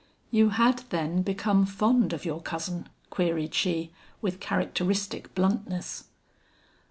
"You 0.31 0.49
had 0.49 0.79
then 0.89 1.21
become 1.21 1.67
fond 1.67 2.11
of 2.11 2.25
your 2.25 2.41
cousin?" 2.41 2.89
queried 3.11 3.53
she 3.53 3.93
with 4.19 4.39
characteristic 4.39 5.35
bluntness. 5.35 6.05